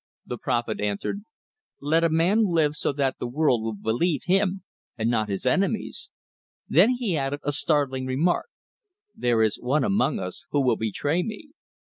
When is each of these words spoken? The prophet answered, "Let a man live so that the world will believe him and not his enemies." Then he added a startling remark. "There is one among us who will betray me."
The 0.25 0.39
prophet 0.39 0.79
answered, 0.79 1.21
"Let 1.79 2.03
a 2.03 2.09
man 2.09 2.45
live 2.47 2.75
so 2.75 2.91
that 2.93 3.19
the 3.19 3.27
world 3.27 3.61
will 3.61 3.75
believe 3.75 4.23
him 4.25 4.63
and 4.97 5.11
not 5.11 5.29
his 5.29 5.45
enemies." 5.45 6.09
Then 6.67 6.95
he 6.97 7.15
added 7.15 7.41
a 7.43 7.51
startling 7.51 8.07
remark. 8.07 8.47
"There 9.15 9.43
is 9.43 9.59
one 9.59 9.83
among 9.83 10.17
us 10.17 10.43
who 10.49 10.65
will 10.65 10.75
betray 10.75 11.21
me." 11.21 11.49